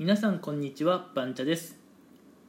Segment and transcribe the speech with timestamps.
[0.00, 1.76] 皆さんこんにちはバンチャです。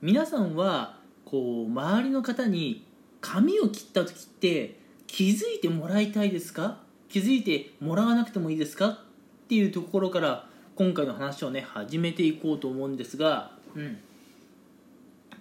[0.00, 2.86] 皆さんはこう周りの方に
[3.20, 6.78] 髪を切った時って気づいてもらいたいですか？
[7.10, 8.88] 気づいてもらわなくてもいいですか？
[8.88, 8.98] っ
[9.46, 13.98] ていうところから今回の話をね始めていこうと思うんですがうん。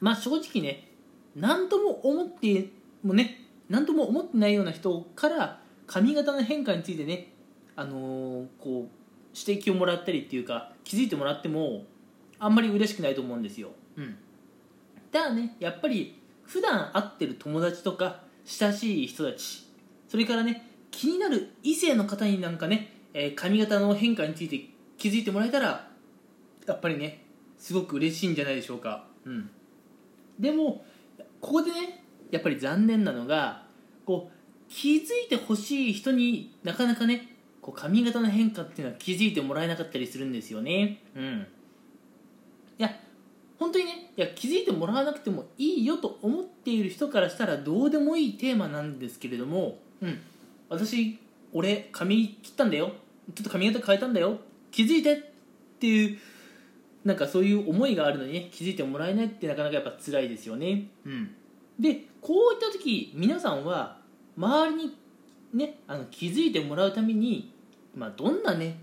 [0.02, 0.90] まあ正直ね
[1.38, 2.68] 何とも思って
[3.02, 7.32] もね何とも思ってないような人から髪型の変化についてね
[7.78, 9.03] あのーこう
[9.36, 11.86] 指摘をもらったりっていうか気づいてもらっても
[12.39, 14.15] あんまり嬉しくないと思うんですよ、うん、
[15.11, 19.65] ただねやっぱり普段会ってる友達とか親しい人たち
[20.07, 24.65] それからね気になる異性の方になんかね、えー髪型の変化について
[24.97, 25.88] 気づいてもらえたら
[26.68, 27.24] やっぱりね
[27.57, 29.50] すごく嬉しいんじゃないでしょうか、うん、
[30.39, 30.86] でも
[31.41, 33.63] ここでねやっぱり残念なのが
[34.05, 37.33] こう気づいてほしい人になかなかね
[37.64, 41.00] こう髪型の変化っていうのは気づいてもらえなかったりするんですよね。
[41.16, 41.48] うん。
[42.78, 42.94] いや
[43.58, 50.20] 本当にねいや気づいてもらわなくてもいいよと思っている人からしたらどうでもいいテーマなんですけれどもうん。
[50.70, 51.17] 私
[51.53, 52.92] 俺髪切ったんだよ。
[53.33, 54.39] ちょっと髪型変えたんだよ。
[54.72, 55.17] 気づいてっ
[55.80, 56.20] ていう
[57.05, 60.88] なんかそういう思いがあるのにね気づいてもらえないってなかなかやっぱ辛いですよね。
[61.05, 61.31] うん。
[61.80, 64.00] でこういった時皆さんは
[64.38, 64.98] 周りに
[65.53, 67.52] ねあの気づいてもらうために、
[67.95, 68.80] まあ、どんなね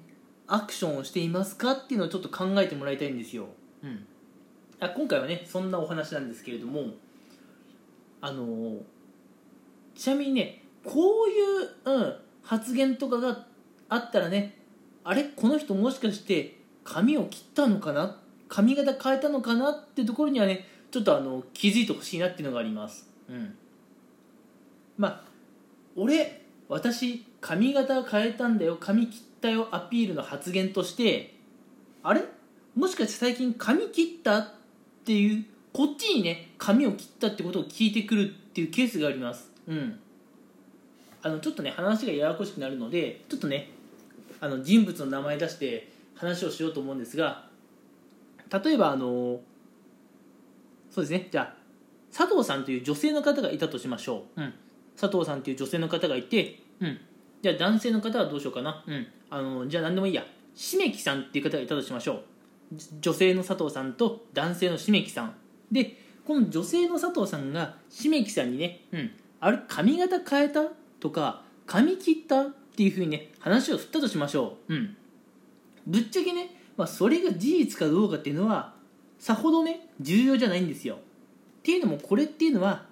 [0.46, 3.46] アクションをしていますかっていうのをちょっと考えてもらいたいんですよ、
[3.82, 4.06] うん、
[4.80, 6.84] あ今回はねそんなお話なんですけれども
[8.20, 8.76] あの
[9.94, 13.46] ちなみにねこういう、うん、発言とかが
[13.88, 14.56] あったらね
[15.02, 15.24] あれ？
[15.24, 18.18] この人もしかして髪を切ったのかな？
[18.48, 23.08] 髪型変えたのかなってところにはねちょっとあの気づいてほしいなっていうのがあります。
[23.28, 23.54] うん。
[24.98, 25.24] まあ
[25.96, 31.34] 俺私髪型変えたんだよ髪切ったよアピールの発言として
[32.02, 32.22] あれ？
[32.74, 34.38] もしかして最近髪切った？
[34.38, 34.48] っ
[35.04, 39.50] ていうこっちにね髪を切ったってことを聞いてくるっていうケースがあります。
[39.66, 39.98] うん。
[41.22, 43.70] あのちょっとね話がややこしくなるのでちょっとね
[44.40, 47.44] あの人物の名前出して話をしようと思うんですが
[48.64, 49.40] 例えばあの
[50.90, 51.28] そうですね。
[51.30, 51.54] じゃあ
[52.16, 54.54] 佐藤さんという女性の方がいたとしましょう、うん、
[55.00, 57.00] 佐藤さんという女性の方がいて、うん、
[57.42, 60.24] じゃあ男性の方はどうしようかな、うん、あのじゃあ何でもいいや。
[60.54, 62.22] しめきさんっていう方がいたとしましょう。
[62.74, 65.34] じ女性の佐藤さんと男性のしめきさん。
[65.72, 65.96] で
[66.26, 70.64] この女性の佐藤さんがしめきさんにね、うん、あれ髪型変えた
[71.00, 74.96] とか髪切ったっていうふうにね話を振ったとしましょう、うん、
[75.86, 78.74] ぶっちゃけね、まあ、それが事実かどうかっていうのは
[79.18, 80.96] さほどね重要じゃないんですよ。
[80.96, 82.84] っていうのもこれっていうのは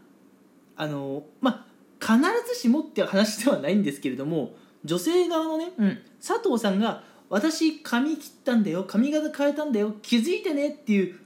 [0.76, 1.66] あのまあ
[2.00, 2.16] 必
[2.54, 4.54] ずしもって話ではないんですけれども
[4.84, 11.18] 女性側のね、うん、佐藤さんが「私髪切ったんだよ髪型変えたんだよ気づいてね」っていう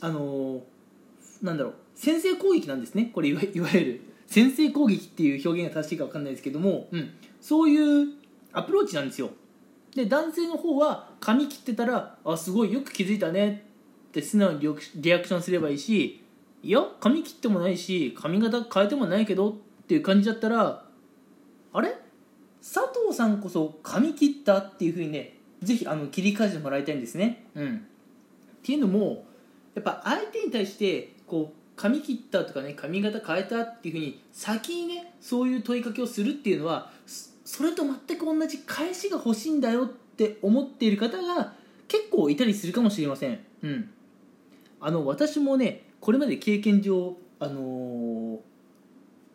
[0.00, 0.62] あの
[1.42, 3.10] なんだろう先制攻撃なんですね。
[3.14, 7.10] これいわいわゆる先制攻撃っていう表現が正しいか分かんないですけども、うん、
[7.40, 8.08] そういう
[8.52, 9.30] アプローチなんですよ。
[9.94, 13.66] で男性の方は髪切ってたら「あすごいよく気づいたね」
[14.08, 16.20] って素直にリアクリアクションすればいいし
[16.62, 20.84] 「いや髪切ってもないし髪型変えてもないけど」っていう感じだったら
[21.72, 21.94] 「あれ？
[22.62, 27.46] 佐藤さんこそ髪切った?」っていうふうにねぜひあの切り替えてもらいたいんですね。
[27.54, 27.80] うん、っ
[28.62, 29.26] ていうのも
[29.74, 36.90] やっぱ相手に対してこう髪切ったとかね髪型変えたっていうふうに先にねそういう問いかけをするっていうのは
[37.44, 41.54] それと全く同じ返しが欲しいんだよって思っている方が
[41.88, 43.38] 結構いたりするかもしれません。
[43.62, 43.90] うん、
[44.80, 48.38] あの私もねこれまで経験上あのー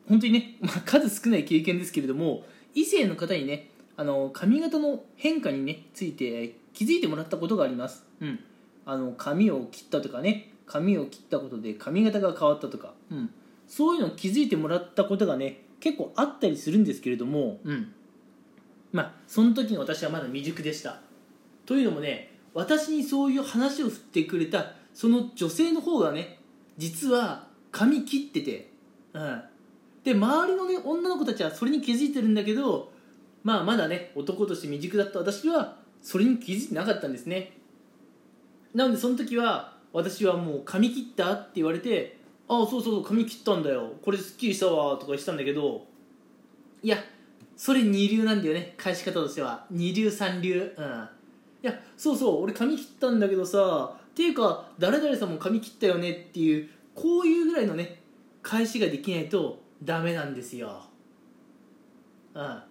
[0.09, 2.43] 本当にね、 まあ、数少ない経験ですけれども
[2.73, 8.05] 異性の方にねあの髪型の変化にねついて気づいてもらったことがあります。
[8.19, 8.39] うん、
[8.85, 13.29] あの髪を切ったとかね髪を切ったことで髪型が変わったとか、うん、
[13.67, 17.93] そういうのを気づいてもらったことがね結構あったりするんですけれども、うん、
[18.91, 21.01] まあその時の私はまだ未熟でした。
[21.65, 26.39] というのもね私にそういう話を振ってくれたその女性の方がね
[26.77, 28.71] 実は髪切ってて、
[29.13, 29.41] うん、
[30.03, 32.91] で周りのね女の子たちはそれに気づいてるんだけど
[33.43, 37.57] まあまだね男として未熟だった私はそれに気づいてなかったんですね。
[38.73, 42.17] なのでその時は私はもう髪切ったって言われて
[42.47, 43.93] ああそうそうそう髪切ったんだよ。
[44.03, 45.85] これすっきりしたわとかしたんだけど
[46.81, 46.97] いや
[47.57, 49.65] それ二流なんだよね返し方としては。
[49.69, 50.73] 二流三流。
[50.77, 51.09] うん。
[51.61, 58.01] いやそうそう俺髪切ったんだけどさっていうか誰々さんも髪切ったよねっていうこういうぐらいのね
[58.41, 60.81] 返しができないとダメなんですよ。
[62.33, 62.41] うん。
[62.41, 62.63] あ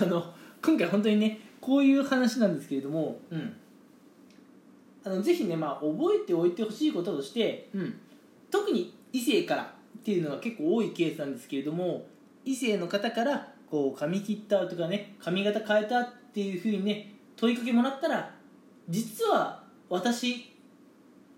[0.00, 3.56] の今回本当にねこういう話なんですけれどもうん。
[5.04, 7.94] あのぜひね、まあ、覚えておいてほしいこととして、うん、
[8.50, 12.04] 特に異性からっていうのは結構多いケースなんですけれども
[12.44, 18.34] 異性の方からこう髪切ったとかね髪型変えたっていうふうにね問いかけもらったら
[18.88, 20.52] 実は私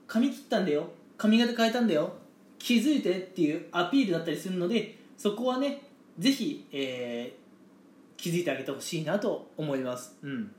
[0.06, 0.88] 髪切ったんだよ。
[1.18, 2.12] 髪型変えたんだよ
[2.58, 5.82] 気づいてっていうアピールだったりするのでそこはね
[6.18, 7.48] ぜひ、えー
[8.18, 10.16] 気づいてあげてほしいなと思います。
[10.22, 10.50] うん。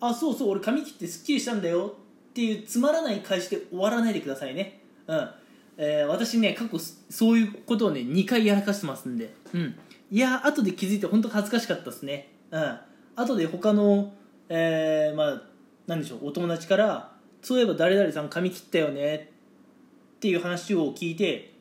[0.00, 1.96] あそうそう俺髪切ってすっきりしたんだよ。
[2.30, 4.80] っていうつまらない返しで終わらないでくださいね。
[5.06, 5.30] うん。
[5.78, 9.32] えー私ね過去そういうことをね2回やらかしてますんで。
[9.54, 9.74] うん。
[10.10, 12.28] いや後で気づいて本当恥ずかしかったですね。
[12.50, 12.78] うん。
[13.16, 14.12] 後で他の
[14.50, 15.42] えー、まあ
[15.86, 19.32] 何でしょうお友達からそういえば誰々さん髪切ったよね
[20.20, 21.54] っていう話を聞いて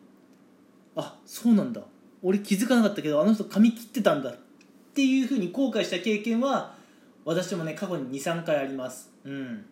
[0.98, 1.82] あそうなんだ。
[2.22, 4.32] 俺気づかなかったけどあの人髪切ってたんだ。
[4.32, 4.36] っ
[4.94, 6.76] ていうふうに後悔した経験は
[7.24, 9.14] 私もね過去に23回あります。
[9.24, 9.66] うん。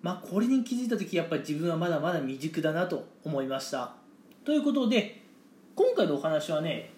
[0.00, 3.92] まあこれに気づいた時やっぱり自分はまだまだ未熟だなと思いました。
[4.42, 5.20] ということで
[5.74, 6.88] 今回のお話はね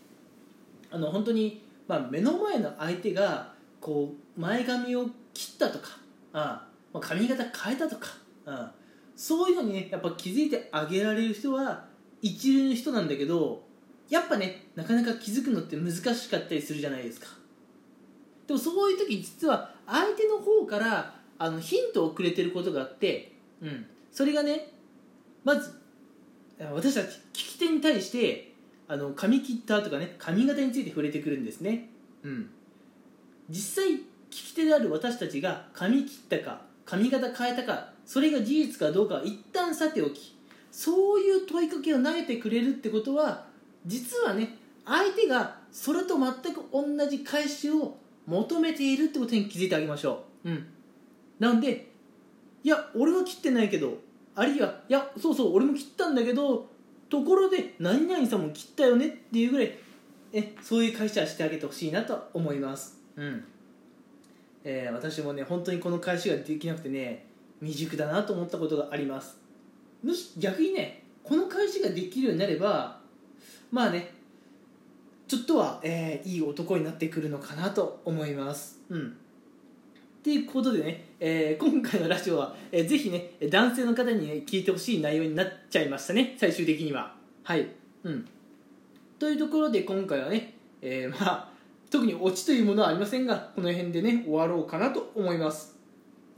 [0.92, 5.88] あの本当に、まあ、目の前の相手がこう前髪を切ったとか
[6.32, 6.64] あ
[6.94, 8.10] あ髪型変えたとか
[8.46, 8.70] あ
[9.20, 11.84] そういうのにねやっぱ気づいてあげられる人は
[12.22, 13.62] 一流の人なんだけど
[14.08, 17.26] やっぱねなかなか気づくのって難しかったりするじゃないですか。
[18.46, 24.72] でもそういう時実は相手の方からあのヒントをくれてることがあって、うん、それがね
[25.44, 25.78] まず
[26.72, 28.54] 私たち聞き手に対して
[28.88, 31.90] あの髪切ったとかね髪型について触れてくるんですね、
[32.22, 32.50] うん、
[33.50, 34.00] 実際聞
[34.30, 40.36] き手である私たちが髪切ったか髪型変えたかそれが事実かどうかは一旦さておき
[40.72, 43.46] そういう問いかけを投げてくれるってことは
[43.86, 47.96] 実はね相手がそれと全く同じ返しを
[48.26, 50.66] 求めているってことに気づいてあげましょう、うん、
[51.38, 51.88] なんで
[52.64, 53.98] いや俺は切ってないけど
[54.34, 56.66] あるいはいやそうそう俺も切ったんだけど
[57.10, 59.78] ところで何々さんも切ったよねっていうぐらい
[60.32, 62.98] えそういう返しはしてあげてほしいなと思います。
[63.14, 63.44] うん。
[64.64, 67.29] えー私もね本当にこの返しができなくてね
[67.60, 69.38] 未熟だなと思ったことがあります。
[70.02, 72.98] むし逆にねこの返しができるようになれば
[73.70, 74.12] まあね
[75.28, 78.80] ちょっとは、えーいい男になってくるのかなと思います。
[78.88, 79.16] うん。
[80.20, 86.34] っていうことでね、えー今回のラジオは、えーぜひね男性の方に、ね、聞いてほしい内容になっちゃいましたね。
[86.36, 87.14] 最終的には。
[87.44, 87.68] はい。
[88.02, 88.26] うん。
[89.20, 91.50] というところで今回はね、えーまあ
[91.90, 95.76] 特にオチというものはありませんがこの辺でね終わろうかなと思います。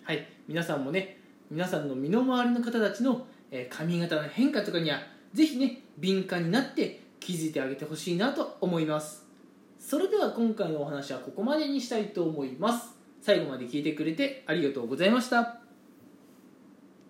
[0.02, 0.26] はい。
[0.49, 1.19] 皆さんもね
[1.50, 3.27] 皆さんの身の回りの方たちの、
[3.69, 5.00] 髪型の変化とかには
[5.35, 9.27] 是非ね敏感になって気づいてあげてほしいなと思います。
[9.79, 12.94] それでは今回のお話はここまでにしたいと思います。
[13.21, 15.62] 最後まで聞いてくれてありがとうございました。